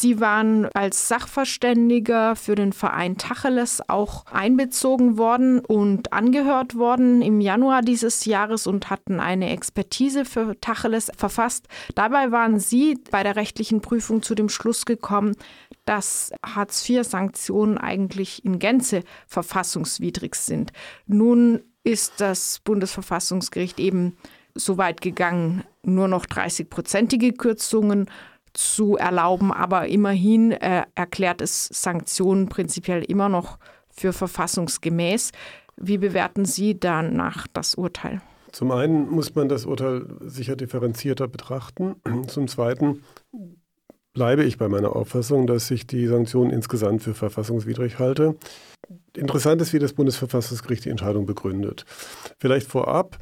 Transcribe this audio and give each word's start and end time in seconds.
Sie 0.00 0.20
waren 0.20 0.68
als 0.74 1.08
Sachverständiger 1.08 2.36
für 2.36 2.54
den 2.54 2.72
Verein 2.72 3.18
Tacheles 3.18 3.82
auch 3.88 4.26
einbezogen 4.26 5.18
worden 5.18 5.58
und 5.58 6.12
angehört 6.12 6.76
worden 6.76 7.20
im 7.20 7.40
Januar 7.40 7.82
dieses 7.82 8.24
Jahres 8.24 8.68
und 8.68 8.90
hatten 8.90 9.18
eine 9.18 9.50
Expertise 9.50 10.24
für 10.24 10.54
Tacheles 10.60 11.10
verfasst. 11.16 11.66
Dabei 11.96 12.30
waren 12.30 12.60
Sie 12.60 12.96
bei 13.10 13.24
der 13.24 13.34
rechtlichen 13.34 13.80
Prüfung 13.80 14.22
zu 14.22 14.36
dem 14.36 14.48
Schluss 14.48 14.86
gekommen, 14.86 15.34
dass 15.84 16.30
Hartz-IV-Sanktionen 16.46 17.76
eigentlich 17.76 18.44
in 18.44 18.60
Gänze 18.60 19.02
verfassungswidrig 19.26 20.36
sind. 20.36 20.70
Nun 21.08 21.64
ist 21.82 22.20
das 22.20 22.60
Bundesverfassungsgericht 22.62 23.80
eben 23.80 24.16
so 24.54 24.78
weit 24.78 25.00
gegangen, 25.00 25.64
nur 25.82 26.06
noch 26.06 26.24
30-prozentige 26.26 27.36
Kürzungen 27.36 28.08
zu 28.52 28.96
erlauben, 28.96 29.52
aber 29.52 29.88
immerhin 29.88 30.52
äh, 30.52 30.84
erklärt 30.94 31.40
es 31.40 31.66
Sanktionen 31.66 32.48
prinzipiell 32.48 33.02
immer 33.02 33.28
noch 33.28 33.58
für 33.90 34.12
verfassungsgemäß. 34.12 35.32
Wie 35.76 35.98
bewerten 35.98 36.44
Sie 36.44 36.78
danach 36.78 37.46
das 37.52 37.74
Urteil? 37.74 38.20
Zum 38.52 38.70
einen 38.72 39.08
muss 39.08 39.34
man 39.34 39.48
das 39.48 39.66
Urteil 39.66 40.06
sicher 40.20 40.56
differenzierter 40.56 41.28
betrachten. 41.28 41.96
Zum 42.26 42.48
zweiten 42.48 43.02
bleibe 44.12 44.44
ich 44.44 44.58
bei 44.58 44.68
meiner 44.68 44.96
Auffassung, 44.96 45.46
dass 45.46 45.70
ich 45.70 45.86
die 45.86 46.06
Sanktionen 46.06 46.50
insgesamt 46.50 47.02
für 47.02 47.14
verfassungswidrig 47.14 47.98
halte. 47.98 48.36
Interessant 49.16 49.60
ist, 49.62 49.72
wie 49.72 49.78
das 49.78 49.92
Bundesverfassungsgericht 49.92 50.84
die 50.84 50.90
Entscheidung 50.90 51.26
begründet. 51.26 51.84
Vielleicht 52.38 52.68
vorab, 52.68 53.18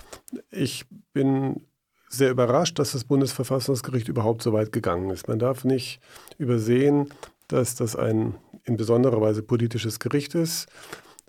ich 0.51 0.85
bin 1.13 1.67
sehr 2.17 2.31
überrascht, 2.31 2.79
dass 2.79 2.93
das 2.93 3.05
Bundesverfassungsgericht 3.05 4.09
überhaupt 4.09 4.43
so 4.43 4.53
weit 4.53 4.73
gegangen 4.73 5.11
ist. 5.11 5.29
Man 5.29 5.39
darf 5.39 5.65
nicht 5.65 6.01
übersehen, 6.39 7.09
dass 7.49 7.75
das 7.75 7.97
ein 7.97 8.35
in 8.65 8.77
besonderer 8.77 9.21
Weise 9.21 9.43
politisches 9.43 10.01
Gericht 10.01 10.35
ist. 10.35 10.67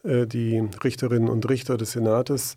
Äh, 0.03 0.25
die 0.25 0.63
Richterinnen 0.83 1.29
und 1.29 1.47
Richter 1.49 1.77
des 1.77 1.91
Senates 1.91 2.55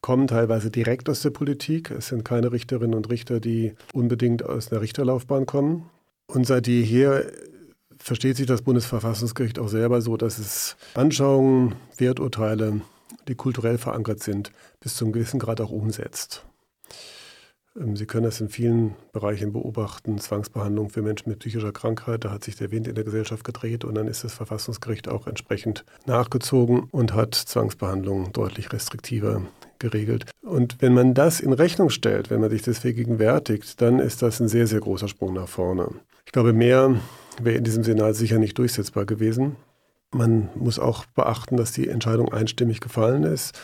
kommen 0.00 0.26
teilweise 0.28 0.70
direkt 0.70 1.08
aus 1.08 1.22
der 1.22 1.30
Politik. 1.30 1.90
Es 1.90 2.08
sind 2.08 2.24
keine 2.24 2.52
Richterinnen 2.52 2.94
und 2.94 3.10
Richter, 3.10 3.40
die 3.40 3.74
unbedingt 3.92 4.44
aus 4.44 4.70
einer 4.70 4.80
Richterlaufbahn 4.80 5.46
kommen. 5.46 5.88
Und 6.26 6.46
seit 6.46 6.66
jeher 6.68 7.24
versteht 7.98 8.36
sich 8.36 8.46
das 8.46 8.62
Bundesverfassungsgericht 8.62 9.58
auch 9.58 9.68
selber 9.68 10.00
so, 10.02 10.16
dass 10.16 10.38
es 10.38 10.76
Anschauungen, 10.94 11.74
Werturteile, 11.96 12.80
die 13.26 13.34
kulturell 13.34 13.78
verankert 13.78 14.22
sind, 14.22 14.52
bis 14.80 14.94
zum 14.94 15.12
gewissen 15.12 15.40
Grad 15.40 15.60
auch 15.60 15.70
umsetzt. 15.70 16.44
Ähm, 17.78 17.96
Sie 17.96 18.06
können 18.06 18.24
das 18.24 18.40
in 18.40 18.48
vielen 18.48 18.94
Bereichen 19.12 19.52
beobachten. 19.52 20.18
Zwangsbehandlung 20.18 20.90
für 20.90 21.02
Menschen 21.02 21.28
mit 21.30 21.40
psychischer 21.40 21.72
Krankheit, 21.72 22.24
da 22.24 22.30
hat 22.30 22.44
sich 22.44 22.56
der 22.56 22.70
Wind 22.70 22.88
in 22.88 22.94
der 22.94 23.04
Gesellschaft 23.04 23.44
gedreht 23.44 23.84
und 23.84 23.94
dann 23.94 24.08
ist 24.08 24.24
das 24.24 24.34
Verfassungsgericht 24.34 25.08
auch 25.08 25.26
entsprechend 25.26 25.84
nachgezogen 26.06 26.88
und 26.90 27.14
hat 27.14 27.34
Zwangsbehandlung 27.34 28.32
deutlich 28.32 28.72
restriktiver 28.72 29.42
geregelt. 29.78 30.26
Und 30.42 30.76
wenn 30.80 30.94
man 30.94 31.14
das 31.14 31.40
in 31.40 31.52
Rechnung 31.52 31.90
stellt, 31.90 32.30
wenn 32.30 32.40
man 32.40 32.50
sich 32.50 32.62
das 32.62 32.78
vergegenwärtigt, 32.78 33.80
dann 33.80 34.00
ist 34.00 34.22
das 34.22 34.40
ein 34.40 34.48
sehr, 34.48 34.66
sehr 34.66 34.80
großer 34.80 35.08
Sprung 35.08 35.34
nach 35.34 35.48
vorne. 35.48 35.88
Ich 36.26 36.32
glaube, 36.32 36.52
mehr 36.52 37.00
wäre 37.40 37.56
in 37.56 37.64
diesem 37.64 37.84
Senat 37.84 38.16
sicher 38.16 38.38
nicht 38.38 38.58
durchsetzbar 38.58 39.04
gewesen. 39.06 39.56
Man 40.10 40.48
muss 40.54 40.78
auch 40.78 41.04
beachten, 41.06 41.56
dass 41.56 41.72
die 41.72 41.88
Entscheidung 41.88 42.32
einstimmig 42.32 42.80
gefallen 42.80 43.24
ist 43.24 43.58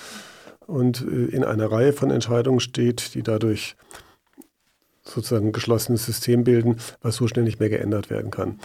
und 0.67 1.03
äh, 1.03 1.27
in 1.27 1.45
einer 1.45 1.71
Reihe 1.71 1.93
von 1.93 2.11
Entscheidungen 2.11 2.61
steht, 2.61 3.15
die 3.15 3.23
dadurch 3.23 3.77
sozusagen 5.03 5.49
ein 5.49 5.53
geschlossenes 5.53 6.07
System 6.07 6.45
bilden, 6.45 6.77
was 7.03 7.17
so 7.17 7.29
schnell 7.29 7.45
nicht 7.45 7.61
mehr 7.61 7.69
geändert 7.69 8.11
werden 8.11 8.31
kann. 8.31 8.59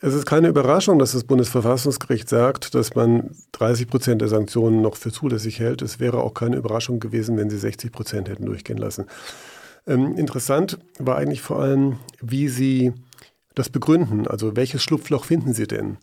Es 0.00 0.14
ist 0.14 0.26
keine 0.26 0.48
Überraschung, 0.48 0.98
dass 0.98 1.12
das 1.12 1.24
Bundesverfassungsgericht 1.24 2.28
sagt, 2.28 2.74
dass 2.74 2.94
man 2.94 3.30
30 3.52 3.88
Prozent 3.88 4.20
der 4.20 4.28
Sanktionen 4.28 4.82
noch 4.82 4.96
für 4.96 5.10
zulässig 5.10 5.58
hält. 5.58 5.82
Es 5.82 5.98
wäre 5.98 6.22
auch 6.22 6.34
keine 6.34 6.56
Überraschung 6.56 7.00
gewesen, 7.00 7.36
wenn 7.36 7.50
sie 7.50 7.58
60 7.58 7.90
Prozent 7.90 8.28
hätten 8.28 8.46
durchgehen 8.46 8.78
lassen. 8.78 9.06
Ähm, 9.86 10.16
interessant 10.16 10.78
war 10.98 11.16
eigentlich 11.16 11.40
vor 11.40 11.60
allem, 11.60 11.96
wie 12.20 12.48
sie 12.48 12.92
das 13.54 13.68
begründen. 13.68 14.26
Also 14.26 14.56
welches 14.56 14.82
Schlupfloch 14.82 15.24
finden 15.24 15.52
Sie 15.52 15.66
denn? 15.66 15.96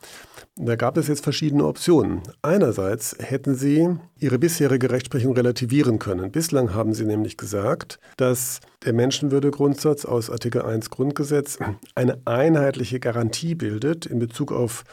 Da 0.59 0.75
gab 0.75 0.97
es 0.97 1.07
jetzt 1.07 1.23
verschiedene 1.23 1.66
Optionen. 1.66 2.22
Einerseits 2.41 3.16
hätten 3.19 3.53
Sie 3.53 3.90
Ihre 4.18 4.40
bisherige 4.40 4.90
Rechtsprechung 4.90 5.34
relativieren 5.34 6.00
können. 6.00 6.31
Bislang 6.31 6.73
haben 6.73 6.95
Sie 6.95 7.06
nämlich 7.06 7.38
gesagt, 7.38 8.00
dass 8.18 8.59
der 8.84 8.94
Menschenwürdegrundsatz 8.94 10.06
aus 10.06 10.31
Artikel 10.31 10.63
1 10.63 10.90
Grundgesetz 10.90 11.59
eine 11.94 12.19
einheitliche 12.25 13.00
Garantie 13.00 13.53
bildet 13.53 14.07
in 14.07 14.18
Bezug 14.18 14.51
auf 14.51 14.84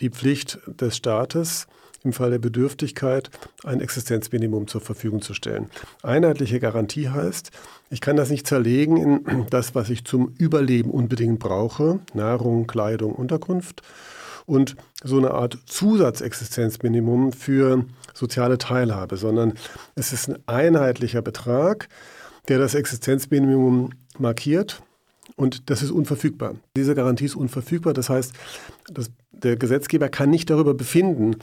die 0.00 0.10
Pflicht 0.10 0.58
des 0.66 0.98
Staates, 0.98 1.66
im 2.02 2.12
Fall 2.12 2.32
der 2.32 2.38
Bedürftigkeit 2.38 3.30
ein 3.62 3.80
Existenzminimum 3.80 4.68
zur 4.68 4.82
Verfügung 4.82 5.22
zu 5.22 5.32
stellen. 5.32 5.70
Einheitliche 6.02 6.60
Garantie 6.60 7.08
heißt, 7.08 7.50
ich 7.88 8.02
kann 8.02 8.16
das 8.16 8.28
nicht 8.28 8.46
zerlegen 8.46 8.98
in 8.98 9.46
das, 9.48 9.74
was 9.74 9.88
ich 9.88 10.04
zum 10.04 10.34
Überleben 10.36 10.90
unbedingt 10.90 11.38
brauche, 11.38 12.00
Nahrung, 12.12 12.66
Kleidung, 12.66 13.14
Unterkunft, 13.14 13.80
und 14.46 14.76
so 15.02 15.18
eine 15.18 15.32
Art 15.32 15.58
Zusatzexistenzminimum 15.66 17.32
für 17.32 17.84
soziale 18.12 18.58
Teilhabe, 18.58 19.16
sondern 19.16 19.54
es 19.94 20.12
ist 20.12 20.28
ein 20.28 20.38
einheitlicher 20.46 21.22
Betrag, 21.22 21.88
der 22.48 22.58
das 22.58 22.74
Existenzminimum 22.74 23.90
markiert 24.18 24.82
und 25.36 25.70
das 25.70 25.82
ist 25.82 25.90
unverfügbar. 25.90 26.54
Diese 26.76 26.94
Garantie 26.94 27.24
ist 27.24 27.34
unverfügbar. 27.34 27.92
Das 27.92 28.08
heißt, 28.08 28.32
das, 28.92 29.10
der 29.32 29.56
Gesetzgeber 29.56 30.08
kann 30.08 30.30
nicht 30.30 30.48
darüber 30.48 30.74
befinden, 30.74 31.36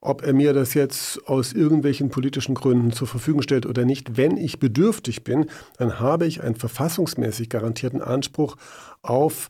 ob 0.00 0.22
er 0.22 0.32
mir 0.32 0.52
das 0.52 0.74
jetzt 0.74 1.26
aus 1.28 1.52
irgendwelchen 1.52 2.08
politischen 2.08 2.54
Gründen 2.54 2.92
zur 2.92 3.06
Verfügung 3.06 3.42
stellt 3.42 3.66
oder 3.66 3.84
nicht. 3.84 4.16
Wenn 4.16 4.36
ich 4.36 4.58
bedürftig 4.58 5.22
bin, 5.22 5.46
dann 5.78 6.00
habe 6.00 6.26
ich 6.26 6.42
einen 6.42 6.56
verfassungsmäßig 6.56 7.48
garantierten 7.48 8.02
Anspruch 8.02 8.56
auf 9.02 9.48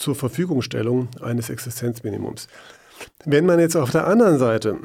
zur 0.00 0.14
Verfügungstellung 0.14 1.08
eines 1.20 1.50
Existenzminimums. 1.50 2.48
Wenn 3.26 3.44
man 3.44 3.60
jetzt 3.60 3.76
auf 3.76 3.90
der 3.90 4.06
anderen 4.06 4.38
Seite, 4.38 4.78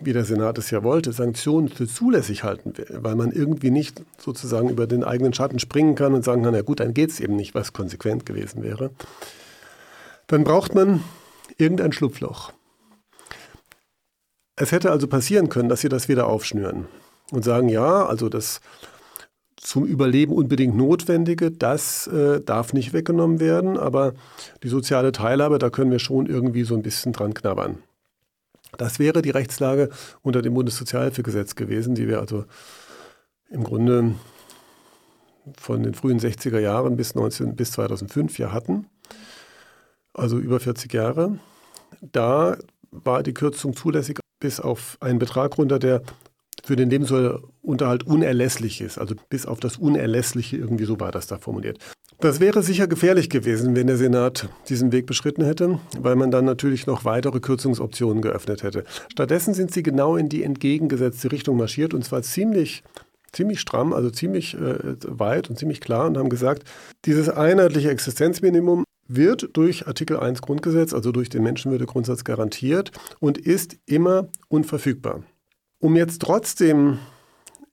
wie 0.00 0.14
der 0.14 0.24
Senat 0.24 0.56
es 0.58 0.70
ja 0.70 0.82
wollte, 0.82 1.12
Sanktionen 1.12 1.68
für 1.68 1.86
zulässig 1.86 2.44
halten 2.44 2.76
will, 2.76 2.88
weil 3.02 3.14
man 3.14 3.30
irgendwie 3.30 3.70
nicht 3.70 4.02
sozusagen 4.18 4.70
über 4.70 4.86
den 4.86 5.04
eigenen 5.04 5.34
Schatten 5.34 5.58
springen 5.58 5.94
kann 5.94 6.14
und 6.14 6.24
sagen 6.24 6.42
kann, 6.42 6.54
na 6.54 6.62
gut, 6.62 6.80
dann 6.80 6.94
geht 6.94 7.10
es 7.10 7.20
eben 7.20 7.36
nicht, 7.36 7.54
was 7.54 7.74
konsequent 7.74 8.24
gewesen 8.24 8.62
wäre, 8.62 8.90
dann 10.28 10.44
braucht 10.44 10.74
man 10.74 11.04
irgendein 11.58 11.92
Schlupfloch. 11.92 12.52
Es 14.56 14.72
hätte 14.72 14.90
also 14.90 15.08
passieren 15.08 15.50
können, 15.50 15.68
dass 15.68 15.82
sie 15.82 15.90
das 15.90 16.08
wieder 16.08 16.26
aufschnüren 16.26 16.86
und 17.32 17.44
sagen, 17.44 17.68
ja, 17.68 18.06
also 18.06 18.30
das 18.30 18.62
zum 19.64 19.86
Überleben 19.86 20.32
unbedingt 20.32 20.76
Notwendige, 20.76 21.50
das 21.50 22.06
äh, 22.06 22.40
darf 22.42 22.74
nicht 22.74 22.92
weggenommen 22.92 23.40
werden, 23.40 23.78
aber 23.78 24.12
die 24.62 24.68
soziale 24.68 25.10
Teilhabe, 25.10 25.58
da 25.58 25.70
können 25.70 25.90
wir 25.90 25.98
schon 25.98 26.26
irgendwie 26.26 26.64
so 26.64 26.74
ein 26.76 26.82
bisschen 26.82 27.12
dran 27.12 27.32
knabbern. 27.32 27.78
Das 28.76 28.98
wäre 28.98 29.22
die 29.22 29.30
Rechtslage 29.30 29.88
unter 30.20 30.42
dem 30.42 30.52
Bundessozialhilfegesetz 30.52 31.54
gewesen, 31.54 31.94
die 31.94 32.08
wir 32.08 32.20
also 32.20 32.44
im 33.48 33.64
Grunde 33.64 34.14
von 35.56 35.82
den 35.82 35.94
frühen 35.94 36.20
60er 36.20 36.58
Jahren 36.58 36.96
bis, 36.96 37.14
19, 37.14 37.56
bis 37.56 37.72
2005 37.72 38.38
ja 38.38 38.52
hatten, 38.52 38.86
also 40.12 40.38
über 40.38 40.60
40 40.60 40.92
Jahre. 40.92 41.38
Da 42.02 42.58
war 42.90 43.22
die 43.22 43.34
Kürzung 43.34 43.74
zulässig 43.74 44.18
bis 44.40 44.60
auf 44.60 44.98
einen 45.00 45.18
Betrag 45.18 45.56
runter, 45.56 45.78
der 45.78 46.02
für 46.64 46.76
den 46.76 46.90
Lebensunterhalt 46.90 48.04
unerlässlich 48.06 48.80
ist. 48.80 48.98
Also 48.98 49.14
bis 49.28 49.46
auf 49.46 49.60
das 49.60 49.76
Unerlässliche 49.76 50.56
irgendwie 50.56 50.84
so 50.84 50.98
war 51.00 51.12
das 51.12 51.26
da 51.26 51.38
formuliert. 51.38 51.78
Das 52.20 52.40
wäre 52.40 52.62
sicher 52.62 52.86
gefährlich 52.86 53.28
gewesen, 53.28 53.76
wenn 53.76 53.86
der 53.86 53.96
Senat 53.96 54.48
diesen 54.68 54.92
Weg 54.92 55.06
beschritten 55.06 55.44
hätte, 55.44 55.78
weil 55.98 56.16
man 56.16 56.30
dann 56.30 56.44
natürlich 56.44 56.86
noch 56.86 57.04
weitere 57.04 57.40
Kürzungsoptionen 57.40 58.22
geöffnet 58.22 58.62
hätte. 58.62 58.84
Stattdessen 59.10 59.52
sind 59.52 59.72
sie 59.72 59.82
genau 59.82 60.16
in 60.16 60.28
die 60.28 60.42
entgegengesetzte 60.42 61.32
Richtung 61.32 61.56
marschiert 61.56 61.92
und 61.92 62.04
zwar 62.04 62.22
ziemlich 62.22 62.82
ziemlich 63.32 63.58
stramm, 63.58 63.92
also 63.92 64.10
ziemlich 64.10 64.54
äh, 64.54 64.96
weit 65.06 65.50
und 65.50 65.58
ziemlich 65.58 65.80
klar 65.80 66.06
und 66.06 66.16
haben 66.16 66.28
gesagt, 66.28 66.62
dieses 67.04 67.28
einheitliche 67.28 67.90
Existenzminimum 67.90 68.84
wird 69.08 69.50
durch 69.52 69.86
Artikel 69.86 70.18
1 70.18 70.40
Grundgesetz, 70.40 70.94
also 70.94 71.12
durch 71.12 71.28
den 71.28 71.42
Menschenwürdegrundsatz 71.42 72.24
garantiert 72.24 72.92
und 73.20 73.36
ist 73.36 73.76
immer 73.86 74.28
unverfügbar. 74.48 75.24
Um 75.84 75.96
jetzt 75.96 76.22
trotzdem 76.22 76.96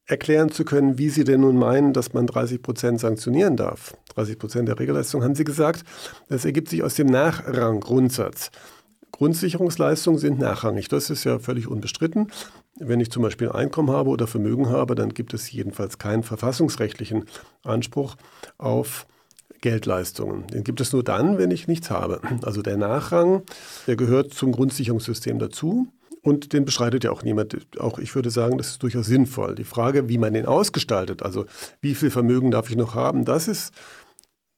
erklären 0.05 0.51
zu 0.51 0.65
können, 0.65 0.97
wie 0.97 1.09
Sie 1.09 1.23
denn 1.23 1.39
nun 1.39 1.57
meinen, 1.57 1.93
dass 1.93 2.11
man 2.11 2.27
30 2.27 2.61
Prozent 2.61 2.99
sanktionieren 2.99 3.55
darf, 3.55 3.95
30 4.15 4.37
Prozent 4.37 4.67
der 4.67 4.77
Regelleistung, 4.77 5.23
haben 5.23 5.33
Sie 5.33 5.45
gesagt, 5.45 5.85
das 6.27 6.43
ergibt 6.43 6.67
sich 6.67 6.83
aus 6.83 6.95
dem 6.95 7.07
Nachranggrundsatz. 7.07 8.51
Grundsicherungsleistungen 9.13 10.19
sind 10.19 10.39
nachrangig. 10.39 10.89
Das 10.89 11.09
ist 11.09 11.23
ja 11.23 11.39
völlig 11.39 11.67
unbestritten. 11.67 12.27
Wenn 12.77 12.99
ich 12.99 13.11
zum 13.11 13.23
Beispiel 13.23 13.49
Einkommen 13.49 13.91
habe 13.91 14.09
oder 14.09 14.27
Vermögen 14.27 14.67
habe, 14.67 14.93
dann 14.95 15.13
gibt 15.13 15.33
es 15.33 15.49
jedenfalls 15.49 15.97
keinen 15.97 16.23
verfassungsrechtlichen 16.23 17.23
Anspruch 17.63 18.17
auf 18.57 19.07
Geldleistungen. 19.61 20.47
Den 20.47 20.65
gibt 20.65 20.81
es 20.81 20.91
nur 20.91 21.05
dann, 21.05 21.37
wenn 21.37 21.49
ich 21.49 21.69
nichts 21.69 21.89
habe. 21.89 22.19
Also 22.41 22.61
der 22.61 22.75
Nachrang, 22.75 23.43
der 23.87 23.95
gehört 23.95 24.33
zum 24.33 24.51
Grundsicherungssystem 24.51 25.39
dazu. 25.39 25.87
Und 26.21 26.53
den 26.53 26.65
beschreitet 26.65 27.03
ja 27.03 27.11
auch 27.11 27.23
niemand. 27.23 27.57
Auch 27.79 27.97
ich 27.97 28.13
würde 28.13 28.29
sagen, 28.29 28.57
das 28.57 28.69
ist 28.69 28.83
durchaus 28.83 29.07
sinnvoll. 29.07 29.55
Die 29.55 29.63
Frage, 29.63 30.07
wie 30.07 30.17
man 30.17 30.33
den 30.33 30.45
ausgestaltet, 30.45 31.23
also 31.23 31.45
wie 31.81 31.95
viel 31.95 32.11
Vermögen 32.11 32.51
darf 32.51 32.69
ich 32.69 32.75
noch 32.75 32.93
haben, 32.93 33.25
das 33.25 33.47
ist, 33.47 33.73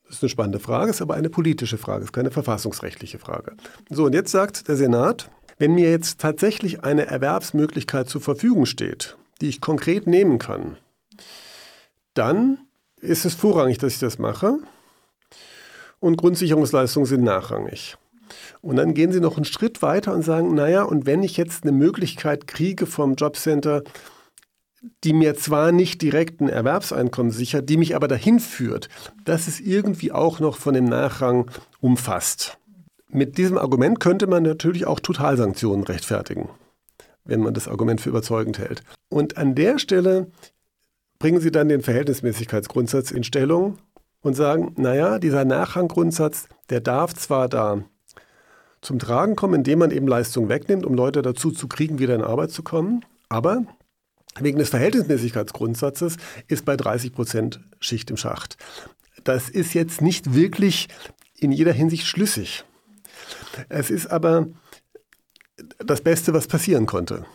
das 0.03 0.17
ist 0.17 0.23
eine 0.23 0.29
spannende 0.29 0.59
Frage, 0.59 0.91
ist 0.91 1.01
aber 1.01 1.13
eine 1.13 1.29
politische 1.29 1.77
Frage, 1.77 2.03
ist 2.03 2.11
keine 2.13 2.31
verfassungsrechtliche 2.31 3.17
Frage. 3.17 3.55
So, 3.89 4.05
und 4.05 4.13
jetzt 4.13 4.31
sagt 4.31 4.67
der 4.67 4.75
Senat, 4.75 5.29
wenn 5.57 5.73
mir 5.75 5.89
jetzt 5.89 6.19
tatsächlich 6.19 6.83
eine 6.83 7.05
Erwerbsmöglichkeit 7.05 8.09
zur 8.09 8.21
Verfügung 8.21 8.65
steht, 8.65 9.17
die 9.39 9.47
ich 9.47 9.61
konkret 9.61 10.05
nehmen 10.07 10.39
kann, 10.39 10.77
dann 12.13 12.57
ist 12.99 13.25
es 13.25 13.35
vorrangig, 13.35 13.77
dass 13.77 13.93
ich 13.93 13.99
das 13.99 14.19
mache. 14.19 14.59
Und 15.99 16.17
Grundsicherungsleistungen 16.17 17.07
sind 17.07 17.23
nachrangig. 17.23 17.97
Und 18.61 18.75
dann 18.75 18.93
gehen 18.93 19.11
sie 19.11 19.19
noch 19.19 19.37
einen 19.37 19.45
Schritt 19.45 19.81
weiter 19.81 20.13
und 20.13 20.23
sagen, 20.23 20.53
naja, 20.53 20.83
und 20.83 21.05
wenn 21.05 21.23
ich 21.23 21.37
jetzt 21.37 21.63
eine 21.63 21.71
Möglichkeit 21.71 22.47
kriege 22.47 22.85
vom 22.85 23.15
Jobcenter, 23.15 23.83
die 25.03 25.13
mir 25.13 25.35
zwar 25.35 25.71
nicht 25.71 26.01
direkt 26.01 26.41
ein 26.41 26.49
Erwerbseinkommen 26.49 27.31
sichert, 27.31 27.69
die 27.69 27.77
mich 27.77 27.95
aber 27.95 28.07
dahin 28.07 28.39
führt, 28.39 28.89
dass 29.23 29.47
es 29.47 29.59
irgendwie 29.59 30.11
auch 30.11 30.39
noch 30.39 30.57
von 30.57 30.73
dem 30.73 30.85
Nachrang 30.85 31.49
umfasst. 31.79 32.57
Mit 33.09 33.37
diesem 33.37 33.57
Argument 33.57 33.99
könnte 33.99 34.27
man 34.27 34.43
natürlich 34.43 34.85
auch 34.85 34.99
Totalsanktionen 34.99 35.85
rechtfertigen, 35.85 36.49
wenn 37.23 37.41
man 37.41 37.53
das 37.53 37.67
Argument 37.67 38.01
für 38.01 38.09
überzeugend 38.09 38.57
hält. 38.57 38.81
Und 39.07 39.37
an 39.37 39.55
der 39.55 39.79
Stelle 39.79 40.31
bringen 41.19 41.39
Sie 41.39 41.51
dann 41.51 41.69
den 41.69 41.81
Verhältnismäßigkeitsgrundsatz 41.81 43.11
in 43.11 43.23
Stellung 43.23 43.77
und 44.21 44.33
sagen, 44.33 44.73
naja, 44.77 45.19
dieser 45.19 45.45
Nachranggrundsatz, 45.45 46.47
der 46.69 46.81
darf 46.81 47.13
zwar 47.13 47.47
da 47.47 47.83
zum 48.83 48.99
Tragen 48.99 49.35
kommen, 49.35 49.55
indem 49.55 49.79
man 49.79 49.91
eben 49.91 50.07
Leistung 50.07 50.49
wegnimmt, 50.49 50.85
um 50.85 50.93
Leute 50.93 51.21
dazu 51.21 51.51
zu 51.51 51.67
kriegen, 51.67 51.99
wieder 51.99 52.15
in 52.15 52.21
Arbeit 52.21 52.51
zu 52.51 52.63
kommen. 52.63 53.05
Aber 53.29 53.65
wegen 54.39 54.59
des 54.59 54.69
Verhältnismäßigkeitsgrundsatzes 54.69 56.17
ist 56.47 56.65
bei 56.65 56.75
30 56.75 57.13
Prozent 57.13 57.59
Schicht 57.79 58.09
im 58.11 58.17
Schacht. 58.17 58.57
Das 59.23 59.49
ist 59.49 59.73
jetzt 59.73 60.01
nicht 60.01 60.33
wirklich 60.33 60.89
in 61.37 61.51
jeder 61.51 61.71
Hinsicht 61.71 62.05
schlüssig. 62.05 62.63
Es 63.69 63.89
ist 63.89 64.07
aber 64.07 64.47
das 65.77 66.01
Beste, 66.01 66.33
was 66.33 66.47
passieren 66.47 66.85
konnte. 66.85 67.25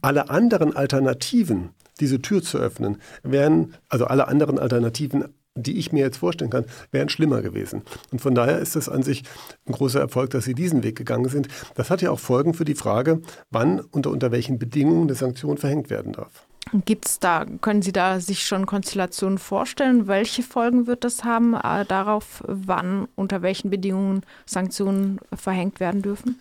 Alle 0.00 0.30
anderen 0.30 0.74
Alternativen, 0.74 1.70
diese 2.00 2.22
Tür 2.22 2.42
zu 2.42 2.58
öffnen, 2.58 3.00
wären, 3.22 3.74
also 3.88 4.06
alle 4.06 4.28
anderen 4.28 4.58
Alternativen 4.58 5.34
die 5.56 5.78
ich 5.78 5.92
mir 5.92 6.00
jetzt 6.00 6.16
vorstellen 6.16 6.50
kann, 6.50 6.64
wären 6.90 7.08
schlimmer 7.08 7.40
gewesen. 7.40 7.82
Und 8.10 8.20
von 8.20 8.34
daher 8.34 8.58
ist 8.58 8.74
es 8.74 8.88
an 8.88 9.02
sich 9.02 9.22
ein 9.66 9.72
großer 9.72 10.00
Erfolg, 10.00 10.30
dass 10.30 10.44
Sie 10.44 10.54
diesen 10.54 10.82
Weg 10.82 10.96
gegangen 10.96 11.28
sind. 11.28 11.48
Das 11.76 11.90
hat 11.90 12.02
ja 12.02 12.10
auch 12.10 12.18
Folgen 12.18 12.54
für 12.54 12.64
die 12.64 12.74
Frage, 12.74 13.20
wann 13.50 13.80
unter, 13.80 14.10
unter 14.10 14.32
welchen 14.32 14.58
Bedingungen 14.58 15.02
eine 15.02 15.14
Sanktion 15.14 15.56
verhängt 15.56 15.90
werden 15.90 16.12
darf. 16.12 16.46
Gibt 16.84 17.06
es 17.06 17.20
da, 17.20 17.44
können 17.60 17.82
Sie 17.82 17.92
da 17.92 18.18
sich 18.20 18.46
schon 18.46 18.66
Konstellationen 18.66 19.38
vorstellen? 19.38 20.08
Welche 20.08 20.42
Folgen 20.42 20.86
wird 20.86 21.04
das 21.04 21.22
haben 21.22 21.54
äh, 21.54 21.84
darauf, 21.84 22.42
wann, 22.46 23.06
unter 23.14 23.42
welchen 23.42 23.70
Bedingungen 23.70 24.22
Sanktionen 24.46 25.20
verhängt 25.32 25.78
werden 25.78 26.02
dürfen? 26.02 26.40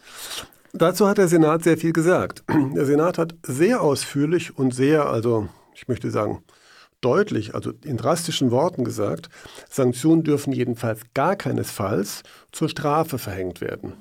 Dazu 0.71 1.07
hat 1.07 1.19
der 1.19 1.27
Senat 1.27 1.63
sehr 1.63 1.77
viel 1.77 1.93
gesagt. 1.93 2.43
Der 2.75 2.85
Senat 2.85 3.19
hat 3.19 3.35
sehr 3.43 3.81
ausführlich 3.81 4.57
und 4.57 4.73
sehr, 4.73 5.05
also 5.05 5.49
ich 5.75 5.87
möchte 5.87 6.09
sagen, 6.09 6.41
deutlich, 7.03 7.55
also 7.55 7.71
in 7.83 7.97
drastischen 7.97 8.51
Worten 8.51 8.83
gesagt, 8.83 9.29
Sanktionen 9.69 10.23
dürfen 10.23 10.53
jedenfalls 10.53 11.01
gar 11.13 11.35
keinesfalls 11.35 12.23
zur 12.51 12.69
Strafe 12.69 13.17
verhängt 13.17 13.61
werden, 13.61 13.93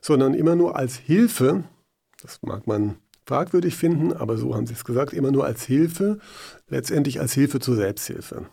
sondern 0.00 0.34
immer 0.34 0.56
nur 0.56 0.76
als 0.76 0.96
Hilfe, 0.96 1.64
das 2.22 2.40
mag 2.42 2.66
man 2.66 2.96
fragwürdig 3.26 3.76
finden, 3.76 4.12
aber 4.12 4.38
so 4.38 4.54
haben 4.54 4.66
sie 4.66 4.72
es 4.72 4.84
gesagt, 4.84 5.12
immer 5.12 5.30
nur 5.30 5.44
als 5.44 5.62
Hilfe, 5.62 6.18
letztendlich 6.68 7.20
als 7.20 7.34
Hilfe 7.34 7.60
zur 7.60 7.76
Selbsthilfe. 7.76 8.46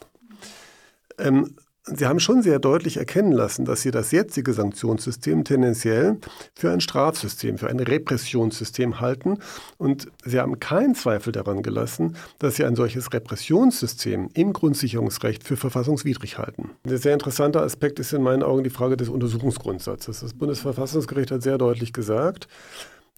Ähm, 1.18 1.56
Sie 1.87 2.07
haben 2.07 2.19
schon 2.19 2.41
sehr 2.41 2.57
deutlich 2.57 2.97
erkennen 2.97 3.31
lassen, 3.31 3.63
dass 3.63 3.83
Sie 3.83 3.91
das 3.91 4.11
jetzige 4.11 4.53
Sanktionssystem 4.53 5.43
tendenziell 5.43 6.17
für 6.55 6.71
ein 6.71 6.81
Strafsystem, 6.81 7.59
für 7.59 7.67
ein 7.67 7.79
Repressionssystem 7.79 8.99
halten. 8.99 9.37
Und 9.77 10.07
Sie 10.23 10.39
haben 10.39 10.59
keinen 10.59 10.95
Zweifel 10.95 11.31
daran 11.31 11.61
gelassen, 11.61 12.17
dass 12.39 12.55
Sie 12.55 12.65
ein 12.65 12.75
solches 12.75 13.13
Repressionssystem 13.13 14.29
im 14.33 14.53
Grundsicherungsrecht 14.53 15.43
für 15.43 15.57
verfassungswidrig 15.57 16.39
halten. 16.39 16.71
Ein 16.87 16.97
sehr 16.97 17.13
interessanter 17.13 17.61
Aspekt 17.61 17.99
ist 17.99 18.13
in 18.13 18.23
meinen 18.23 18.41
Augen 18.41 18.63
die 18.63 18.71
Frage 18.71 18.97
des 18.97 19.09
Untersuchungsgrundsatzes. 19.09 20.21
Das 20.21 20.33
Bundesverfassungsgericht 20.33 21.29
hat 21.29 21.43
sehr 21.43 21.59
deutlich 21.59 21.93
gesagt, 21.93 22.47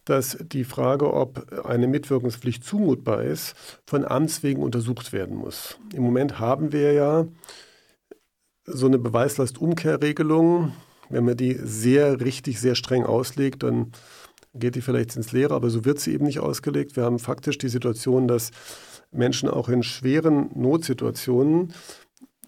dass 0.03 0.37
die 0.41 0.65
Frage, 0.65 1.13
ob 1.13 1.65
eine 1.65 1.87
Mitwirkungspflicht 1.87 2.65
zumutbar 2.65 3.23
ist, 3.23 3.55
von 3.85 4.03
Amts 4.03 4.43
wegen 4.43 4.61
untersucht 4.61 5.13
werden 5.13 5.37
muss. 5.37 5.77
Im 5.93 6.03
Moment 6.03 6.39
haben 6.39 6.73
wir 6.73 6.91
ja 6.91 7.25
so 8.67 8.85
eine 8.85 8.99
Beweislastumkehrregelung, 8.99 10.73
wenn 11.09 11.23
man 11.25 11.37
die 11.37 11.57
sehr 11.63 12.19
richtig, 12.19 12.59
sehr 12.59 12.75
streng 12.75 13.05
auslegt, 13.05 13.63
dann 13.63 13.93
geht 14.53 14.75
die 14.75 14.81
vielleicht 14.81 15.15
ins 15.15 15.31
Leere, 15.31 15.55
aber 15.55 15.69
so 15.69 15.85
wird 15.85 15.99
sie 15.99 16.13
eben 16.13 16.25
nicht 16.25 16.39
ausgelegt. 16.39 16.95
Wir 16.95 17.03
haben 17.03 17.19
faktisch 17.19 17.57
die 17.57 17.69
Situation, 17.69 18.27
dass 18.27 18.51
Menschen 19.11 19.49
auch 19.49 19.69
in 19.69 19.83
schweren 19.83 20.49
Notsituationen, 20.53 21.73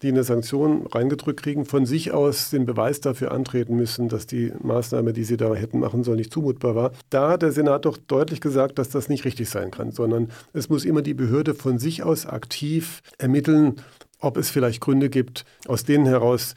die 0.02 0.10
eine 0.10 0.24
Sanktion 0.24 0.88
reingedrückt 0.88 1.42
kriegen, 1.44 1.66
von 1.66 1.86
sich 1.86 2.12
aus 2.12 2.50
den 2.50 2.66
Beweis 2.66 3.02
dafür 3.02 3.32
antreten 3.32 3.76
müssen, 3.76 4.10
dass 4.10 4.28
die 4.28 4.52
Maßnahme, 4.62 5.14
die 5.14 5.26
sie 5.26 5.38
da 5.38 5.54
hätten 5.54 5.80
machen 5.80 6.04
sollen, 6.04 6.18
nicht 6.18 6.34
zumutbar 6.34 6.76
war. 6.76 6.92
Da 7.10 7.30
hat 7.30 7.42
der 7.42 7.52
Senat 7.52 7.86
doch 7.86 7.98
deutlich 7.98 8.40
gesagt, 8.42 8.80
dass 8.80 8.90
das 8.90 9.10
nicht 9.10 9.26
richtig 9.26 9.50
sein 9.50 9.72
kann, 9.72 9.92
sondern 9.92 10.30
es 10.54 10.70
muss 10.70 10.86
immer 10.86 11.02
die 11.02 11.14
Behörde 11.14 11.54
von 11.54 11.80
sich 11.80 12.04
aus 12.04 12.26
aktiv 12.26 13.02
ermitteln, 13.18 13.76
ob 14.20 14.38
es 14.38 14.50
vielleicht 14.50 14.82
Gründe 14.82 15.10
gibt, 15.10 15.46
aus 15.68 15.84
denen 15.84 16.06
heraus 16.06 16.56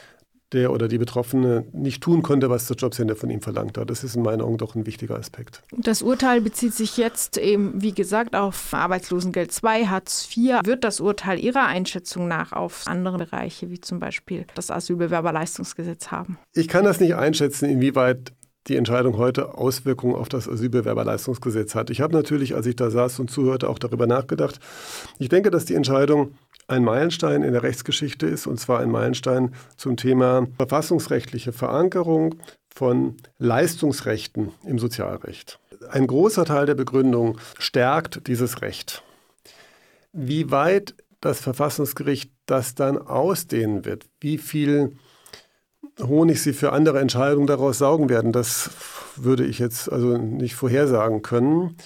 der 0.52 0.70
oder 0.70 0.88
die 0.88 0.98
Betroffene 0.98 1.64
nicht 1.72 2.02
tun 2.02 2.22
konnte, 2.22 2.50
was 2.50 2.66
das 2.66 2.76
Jobcenter 2.78 3.16
von 3.16 3.30
ihm 3.30 3.40
verlangt 3.40 3.78
hat. 3.78 3.90
Das 3.90 4.04
ist 4.04 4.16
in 4.16 4.22
meinen 4.22 4.42
Augen 4.42 4.58
doch 4.58 4.74
ein 4.74 4.86
wichtiger 4.86 5.16
Aspekt. 5.16 5.62
Das 5.76 6.02
Urteil 6.02 6.40
bezieht 6.40 6.74
sich 6.74 6.96
jetzt 6.96 7.38
eben, 7.38 7.80
wie 7.80 7.92
gesagt, 7.92 8.36
auf 8.36 8.72
Arbeitslosengeld 8.74 9.52
2, 9.52 9.86
Hartz 9.86 10.28
IV. 10.36 10.60
Wird 10.64 10.84
das 10.84 11.00
Urteil 11.00 11.38
Ihrer 11.38 11.66
Einschätzung 11.66 12.28
nach 12.28 12.52
auf 12.52 12.84
andere 12.86 13.18
Bereiche, 13.18 13.70
wie 13.70 13.80
zum 13.80 13.98
Beispiel 13.98 14.46
das 14.54 14.70
Asylbewerberleistungsgesetz 14.70 16.08
haben? 16.08 16.38
Ich 16.54 16.68
kann 16.68 16.84
das 16.84 17.00
nicht 17.00 17.14
einschätzen, 17.14 17.68
inwieweit 17.68 18.32
die 18.68 18.76
Entscheidung 18.76 19.16
heute 19.16 19.58
Auswirkungen 19.58 20.14
auf 20.14 20.28
das 20.28 20.48
Asylbewerberleistungsgesetz 20.48 21.74
hat. 21.74 21.90
Ich 21.90 22.00
habe 22.00 22.14
natürlich, 22.14 22.54
als 22.54 22.66
ich 22.66 22.76
da 22.76 22.90
saß 22.90 23.19
und 23.19 23.28
zuhörte, 23.28 23.69
auch 23.69 23.78
darüber 23.78 24.06
nachgedacht. 24.06 24.60
Ich 25.19 25.28
denke, 25.28 25.50
dass 25.50 25.64
die 25.64 25.74
Entscheidung 25.74 26.34
ein 26.72 26.84
Meilenstein 26.84 27.43
in 27.43 27.52
der 27.52 27.62
Rechtsgeschichte 27.62 28.26
ist, 28.26 28.46
und 28.46 28.58
zwar 28.58 28.81
ein 28.81 28.91
Meilenstein 28.91 29.55
zum 29.76 29.96
Thema 29.96 30.46
verfassungsrechtliche 30.56 31.52
Verankerung 31.52 32.34
von 32.74 33.17
Leistungsrechten 33.38 34.50
im 34.64 34.79
Sozialrecht. 34.79 35.60
Ein 35.91 36.06
großer 36.06 36.44
Teil 36.44 36.67
der 36.67 36.74
Begründung 36.74 37.38
stärkt 37.58 38.26
dieses 38.26 38.62
Recht. 38.62 39.02
Wie 40.12 40.50
weit 40.50 40.94
das 41.20 41.41
Verfassungsgericht 41.41 42.32
das 42.46 42.74
dann 42.74 42.98
ausdehnen 42.98 43.84
wird, 43.84 44.06
wie 44.20 44.38
viel 44.38 44.96
Honig 46.00 46.43
sie 46.43 46.52
für 46.52 46.72
andere 46.72 47.00
Entscheidungen 47.00 47.46
daraus 47.46 47.79
saugen 47.79 48.08
werden, 48.08 48.32
das 48.32 48.70
würde 49.17 49.44
ich 49.44 49.58
jetzt 49.58 49.93
also 49.93 50.17
nicht 50.17 50.55
vorhersagen 50.55 51.22
können. 51.22 51.76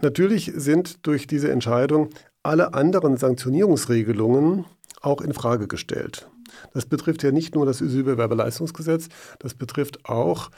Natürlich 0.00 0.52
sind 0.54 1.06
durch 1.06 1.26
diese 1.26 1.50
Entscheidung 1.50 2.10
alle 2.46 2.74
anderen 2.74 3.16
Sanktionierungsregelungen 3.16 4.64
auch 5.02 5.20
in 5.20 5.34
Frage 5.34 5.68
gestellt. 5.68 6.28
Das 6.72 6.86
betrifft 6.86 7.22
ja 7.22 7.32
nicht 7.32 7.54
nur 7.54 7.66
das 7.66 7.82
Asylbewerberleistungsgesetz, 7.82 9.08
das 9.38 9.54
betrifft 9.54 10.04
auch 10.08 10.50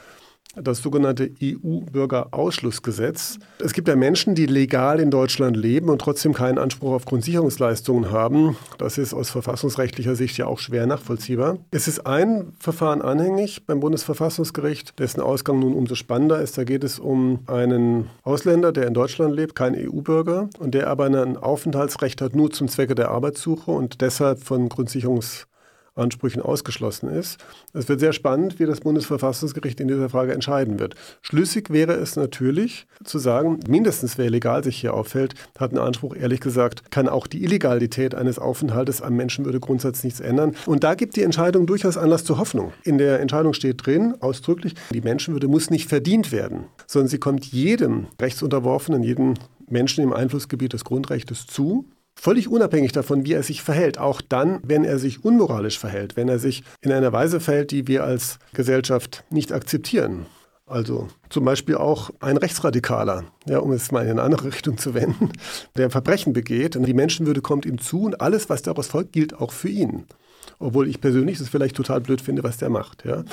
das 0.55 0.79
sogenannte 0.79 1.31
EU-Bürgerausschlussgesetz. 1.41 3.37
Es 3.63 3.73
gibt 3.73 3.87
ja 3.87 3.95
Menschen, 3.95 4.33
die 4.35 4.47
legal 4.47 4.99
in 4.99 5.11
Deutschland 5.11 5.55
leben 5.55 5.89
und 5.89 5.99
trotzdem 5.99 6.33
keinen 6.33 6.57
Anspruch 6.57 6.93
auf 6.93 7.05
Grundsicherungsleistungen 7.05 8.11
haben. 8.11 8.57
Das 8.77 8.97
ist 8.97 9.13
aus 9.13 9.29
verfassungsrechtlicher 9.29 10.15
Sicht 10.15 10.37
ja 10.37 10.47
auch 10.47 10.59
schwer 10.59 10.87
nachvollziehbar. 10.87 11.57
Es 11.71 11.87
ist 11.87 12.05
ein 12.07 12.53
Verfahren 12.59 13.01
anhängig 13.01 13.65
beim 13.65 13.79
Bundesverfassungsgericht, 13.79 14.97
dessen 14.99 15.21
Ausgang 15.21 15.59
nun 15.59 15.73
umso 15.73 15.95
spannender 15.95 16.41
ist. 16.41 16.57
Da 16.57 16.63
geht 16.63 16.83
es 16.83 16.99
um 16.99 17.39
einen 17.45 18.09
Ausländer, 18.23 18.71
der 18.71 18.87
in 18.87 18.93
Deutschland 18.93 19.35
lebt, 19.35 19.55
kein 19.55 19.75
EU-Bürger 19.75 20.49
und 20.57 20.73
der 20.73 20.87
aber 20.87 21.05
ein 21.05 21.37
Aufenthaltsrecht 21.37 22.21
hat 22.21 22.35
nur 22.35 22.49
zum 22.51 22.67
Zwecke 22.67 22.95
der 22.95 23.11
Arbeitssuche 23.11 23.69
und 23.71 24.01
deshalb 24.01 24.43
von 24.43 24.67
Grundsicherungs 24.69 25.48
Ansprüchen 25.99 26.41
ausgeschlossen 26.41 27.09
ist. 27.09 27.37
Es 27.73 27.87
wird 27.87 27.99
sehr 27.99 28.13
spannend, 28.13 28.59
wie 28.59 28.65
das 28.65 28.81
Bundesverfassungsgericht 28.81 29.79
in 29.79 29.87
dieser 29.87 30.09
Frage 30.09 30.33
entscheiden 30.33 30.79
wird. 30.79 30.95
Schlüssig 31.21 31.69
wäre 31.69 31.93
es 31.93 32.15
natürlich 32.15 32.87
zu 33.03 33.19
sagen, 33.19 33.59
mindestens 33.67 34.17
wer 34.17 34.29
legal 34.29 34.63
sich 34.63 34.79
hier 34.79 34.93
auffällt, 34.93 35.35
hat 35.57 35.71
einen 35.71 35.79
Anspruch, 35.79 36.15
ehrlich 36.15 36.39
gesagt, 36.39 36.91
kann 36.91 37.07
auch 37.07 37.27
die 37.27 37.43
Illegalität 37.43 38.15
eines 38.15 38.39
Aufenthaltes 38.39 39.01
am 39.01 39.15
Menschenwürdegrundsatz 39.15 40.03
nichts 40.03 40.19
ändern. 40.19 40.55
Und 40.65 40.83
da 40.83 40.95
gibt 40.95 41.15
die 41.15 41.23
Entscheidung 41.23 41.65
durchaus 41.65 41.97
Anlass 41.97 42.23
zur 42.23 42.37
Hoffnung. 42.37 42.73
In 42.83 42.97
der 42.97 43.19
Entscheidung 43.19 43.53
steht 43.53 43.85
drin, 43.85 44.15
ausdrücklich, 44.19 44.75
die 44.91 45.01
Menschenwürde 45.01 45.47
muss 45.47 45.69
nicht 45.69 45.89
verdient 45.89 46.31
werden, 46.31 46.65
sondern 46.87 47.09
sie 47.09 47.19
kommt 47.19 47.45
jedem 47.45 48.07
Rechtsunterworfenen, 48.19 49.03
jedem 49.03 49.33
Menschen 49.67 50.03
im 50.03 50.13
Einflussgebiet 50.13 50.73
des 50.73 50.83
Grundrechts 50.83 51.47
zu. 51.47 51.85
Völlig 52.21 52.49
unabhängig 52.49 52.91
davon, 52.91 53.25
wie 53.25 53.31
er 53.31 53.43
sich 53.43 53.63
verhält, 53.63 53.97
auch 53.97 54.19
dann, 54.19 54.59
wenn 54.61 54.83
er 54.83 54.99
sich 54.99 55.23
unmoralisch 55.23 55.79
verhält, 55.79 56.17
wenn 56.17 56.27
er 56.27 56.37
sich 56.37 56.63
in 56.81 56.91
einer 56.91 57.13
Weise 57.13 57.39
verhält, 57.39 57.71
die 57.71 57.87
wir 57.87 58.03
als 58.03 58.39
Gesellschaft 58.53 59.23
nicht 59.29 59.53
akzeptieren. 59.53 60.25
Also 60.65 61.07
zum 61.29 61.45
Beispiel 61.45 61.75
auch 61.75 62.09
ein 62.19 62.35
Rechtsradikaler, 62.35 63.23
ja, 63.47 63.59
um 63.59 63.71
es 63.71 63.93
mal 63.93 64.03
in 64.03 64.11
eine 64.11 64.23
andere 64.23 64.47
Richtung 64.53 64.77
zu 64.77 64.93
wenden, 64.93 65.31
der 65.77 65.89
Verbrechen 65.89 66.33
begeht 66.33 66.75
und 66.75 66.85
die 66.85 66.93
Menschenwürde 66.93 67.39
kommt 67.39 67.65
ihm 67.65 67.79
zu 67.79 68.01
und 68.01 68.19
alles, 68.19 68.49
was 68.49 68.63
daraus 68.63 68.87
folgt, 68.87 69.13
gilt 69.13 69.33
auch 69.35 69.53
für 69.53 69.69
ihn 69.69 70.05
obwohl 70.59 70.87
ich 70.87 71.01
persönlich 71.01 71.37
das 71.37 71.49
vielleicht 71.49 71.75
total 71.75 72.01
blöd 72.01 72.21
finde, 72.21 72.43
was 72.43 72.57
der 72.57 72.69
macht. 72.69 73.05
Ja. 73.05 73.23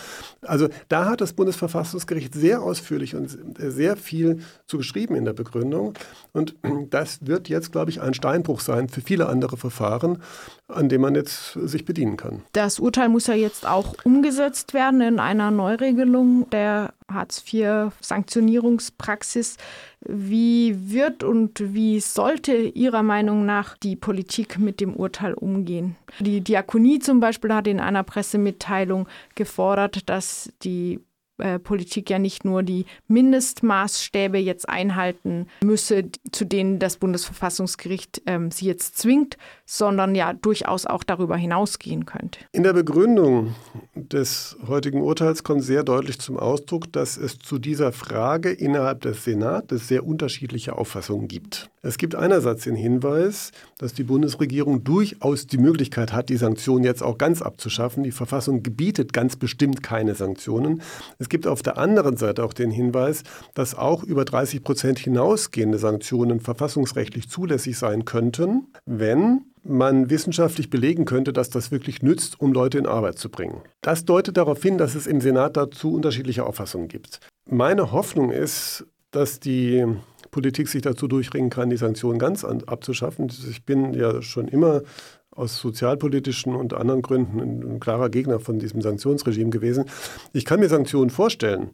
Also 0.43 0.69
da 0.89 1.07
hat 1.07 1.21
das 1.21 1.33
Bundesverfassungsgericht 1.33 2.35
sehr 2.35 2.63
ausführlich 2.63 3.17
und 3.17 3.37
sehr 3.59 3.97
viel 3.97 4.41
zu 4.67 4.79
geschrieben 4.79 5.17
in 5.17 5.25
der 5.25 5.33
Begründung. 5.33 5.95
Und 6.33 6.55
das 6.91 7.27
wird 7.27 7.49
jetzt, 7.49 7.73
glaube 7.73 7.91
ich, 7.91 8.01
ein 8.01 8.15
Steinbruch 8.15 8.61
sein 8.61 8.89
für 8.89 9.01
viele 9.01 9.29
andere 9.29 9.57
Verfahren, 9.57 10.23
an 10.69 10.89
dem 10.89 11.01
man 11.01 11.15
jetzt 11.15 11.53
sich 11.55 11.85
bedienen 11.85 12.17
kann. 12.17 12.43
Das 12.53 12.79
Urteil 12.79 13.09
muss 13.09 13.27
ja 13.27 13.35
jetzt 13.35 13.67
auch 13.67 13.95
umgesetzt 14.05 14.75
werden 14.75 15.01
in 15.01 15.19
einer 15.19 15.51
Neuregelung 15.51 16.49
der 16.51 16.93
Hartz-IV-Sanktionierungspraxis. 17.11 19.57
Wie 20.01 20.91
wird 20.91 21.25
und 21.25 21.75
wie 21.75 22.01
sollte 22.01 22.57
Ihrer 22.57 23.03
Meinung 23.03 23.47
nach 23.47 23.77
die 23.77 23.97
Politik 23.97 24.59
mit 24.59 24.81
dem 24.81 24.95
Urteil 24.95 25.35
umgehen? 25.35 25.97
Die 26.21 26.41
Diakonie 26.41 26.99
zum 26.99 27.21
Beispiel 27.21 27.53
hat 27.55 27.67
in 27.67 27.81
einer 27.81 28.03
Pressemitteilung 28.03 29.09
gefordert, 29.35 30.09
dass 30.09 30.51
die 30.63 31.01
äh, 31.39 31.59
Politik 31.59 32.11
ja 32.11 32.19
nicht 32.19 32.45
nur 32.45 32.63
die 32.63 32.87
Mindestmaßstäbe 33.09 34.39
jetzt 34.39 34.69
einhalten 34.69 35.47
müsse, 35.63 36.05
zu 36.33 36.45
denen 36.45 36.79
das 36.79 36.97
Bundesverfassungsgericht 36.97 38.23
ähm, 38.27 38.51
sie 38.51 38.67
jetzt 38.67 38.99
zwingt, 38.99 39.37
sondern 39.65 40.15
ja 40.15 40.33
durchaus 40.33 40.87
auch 40.87 41.05
darüber 41.05 41.37
hinausgehen 41.37 42.07
könnte. 42.07 42.41
In 42.53 42.63
der 42.63 42.73
Begründung 42.73 43.55
des 43.95 44.57
heutigen 44.67 45.03
Urteils 45.03 45.45
kommt 45.45 45.63
sehr 45.63 45.83
deutlich 45.83 46.19
zum 46.19 46.39
Ausdruck, 46.39 46.93
dass 46.93 47.17
es 47.17 47.39
zu 47.39 47.59
dieser 47.59 47.93
Frage 47.93 48.51
innerhalb 48.51 49.03
des 49.03 49.25
Senats 49.25 49.89
sehr 49.89 50.07
unterschiedliche 50.07 50.77
Auffassungen 50.77 51.29
gibt. 51.29 51.71
Es 51.87 51.99
gibt 51.99 52.17
einerseits 52.17 52.65
den 52.65 52.75
Hinweis, 52.75 53.53
dass 53.79 53.95
die 53.95 54.03
Bundesregierung 54.03 54.83
durchaus 54.83 55.47
die 55.47 55.57
Möglichkeit 55.57 56.13
hat, 56.13 56.31
die 56.31 56.37
Sanktionen 56.37 56.83
jetzt 56.83 57.01
auch 57.01 57.17
ganz 57.17 57.43
abzuschaffen. 57.43 58.03
Die 58.03 58.11
Verfassung 58.11 58.65
gebietet 58.65 59.13
ganz 59.13 59.37
bestimmt 59.37 59.85
keine 59.85 60.17
Sanktionen. 60.17 60.83
Es 61.21 61.29
gibt 61.29 61.47
auf 61.47 61.63
der 61.63 61.79
anderen 61.79 62.17
Seite 62.17 62.43
auch 62.43 62.53
den 62.53 62.73
Hinweis, 62.73 63.23
dass 63.55 63.77
auch 63.77 64.03
über 64.03 64.25
30 64.25 64.65
Prozent 64.65 64.99
hinausgehende 64.99 65.79
Sanktionen 65.79 66.41
verfassungsrechtlich 66.41 67.29
zulässig 67.29 67.79
sein 67.79 68.05
könnten, 68.05 68.67
wenn 68.85 69.43
man 69.63 70.11
wissenschaftlich 70.11 70.71
belegen 70.71 71.05
könnte, 71.05 71.33
dass 71.33 71.51
das 71.51 71.71
wirklich 71.71 72.03
nützt, 72.03 72.41
um 72.41 72.53
Leute 72.53 72.79
in 72.79 72.87
Arbeit 72.87 73.19
zu 73.19 73.31
bringen. 73.31 73.61
Das 73.81 74.05
deutet 74.05 74.37
darauf 74.37 74.61
hin, 74.61 74.77
dass 74.77 74.97
es 74.97 75.07
im 75.07 75.21
Senat 75.21 75.57
dazu 75.57 75.95
unterschiedliche 75.95 76.47
Auffassungen 76.47 76.89
gibt. 76.89 77.21
Meine 77.49 77.93
Hoffnung 77.93 78.33
ist, 78.33 78.85
dass 79.17 79.41
die 79.41 79.83
Politik 80.31 80.69
sich 80.69 80.83
dazu 80.83 81.09
durchringen 81.09 81.49
kann, 81.49 81.71
die 81.71 81.79
Sanktionen 81.79 82.19
ganz 82.19 82.45
abzuschaffen. 82.45 83.33
Ich 83.51 83.65
bin 83.65 83.95
ja 83.95 84.21
schon 84.21 84.47
immer 84.47 84.83
aus 85.31 85.59
sozialpolitischen 85.59 86.55
und 86.55 86.75
anderen 86.75 87.01
Gründen 87.01 87.41
ein 87.41 87.81
klarer 87.81 88.11
Gegner 88.11 88.41
von 88.41 88.59
diesem 88.59 88.83
Sanktionsregime 88.83 89.51
gewesen. 89.51 89.87
Ich 90.35 90.45
kann 90.45 90.61
mir 90.61 90.69
Sanktionen 90.69 91.09
vorstellen, 91.09 91.71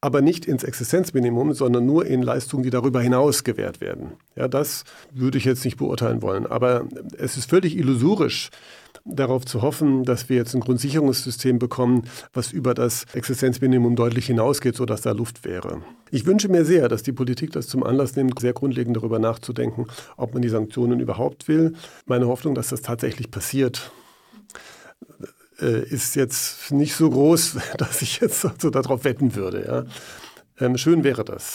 aber 0.00 0.20
nicht 0.20 0.46
ins 0.46 0.62
Existenzminimum, 0.62 1.54
sondern 1.54 1.86
nur 1.86 2.06
in 2.06 2.22
Leistungen, 2.22 2.62
die 2.62 2.70
darüber 2.70 3.00
hinaus 3.00 3.42
gewährt 3.42 3.80
werden. 3.80 4.12
Ja, 4.36 4.46
das 4.46 4.84
würde 5.12 5.38
ich 5.38 5.44
jetzt 5.44 5.64
nicht 5.64 5.78
beurteilen 5.78 6.22
wollen. 6.22 6.46
Aber 6.46 6.86
es 7.18 7.36
ist 7.36 7.50
völlig 7.50 7.76
illusorisch, 7.76 8.50
darauf 9.06 9.44
zu 9.44 9.62
hoffen, 9.62 10.04
dass 10.04 10.28
wir 10.28 10.36
jetzt 10.36 10.54
ein 10.54 10.60
Grundsicherungssystem 10.60 11.58
bekommen, 11.58 12.02
was 12.32 12.52
über 12.52 12.74
das 12.74 13.04
Existenzminimum 13.12 13.96
deutlich 13.96 14.26
hinausgeht, 14.26 14.76
sodass 14.76 15.02
da 15.02 15.12
Luft 15.12 15.44
wäre. 15.44 15.82
Ich 16.10 16.26
wünsche 16.26 16.48
mir 16.48 16.64
sehr, 16.64 16.88
dass 16.88 17.02
die 17.02 17.12
Politik 17.12 17.52
das 17.52 17.68
zum 17.68 17.82
Anlass 17.82 18.16
nimmt, 18.16 18.38
sehr 18.38 18.52
grundlegend 18.52 18.96
darüber 18.96 19.18
nachzudenken, 19.18 19.86
ob 20.16 20.34
man 20.34 20.42
die 20.42 20.48
Sanktionen 20.48 21.00
überhaupt 21.00 21.48
will. 21.48 21.74
Meine 22.06 22.26
Hoffnung, 22.26 22.54
dass 22.54 22.68
das 22.68 22.82
tatsächlich 22.82 23.30
passiert, 23.30 23.90
äh, 25.60 25.82
ist 25.88 26.16
jetzt 26.16 26.72
nicht 26.72 26.94
so 26.94 27.10
groß, 27.10 27.56
dass 27.78 28.02
ich 28.02 28.20
jetzt 28.20 28.46
so 28.58 28.70
darauf 28.70 29.04
wetten 29.04 29.34
würde. 29.34 29.64
Ja. 29.66 30.64
Ähm, 30.64 30.78
schön 30.78 31.04
wäre 31.04 31.24
das. 31.24 31.54